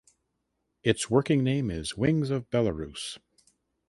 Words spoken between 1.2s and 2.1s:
name is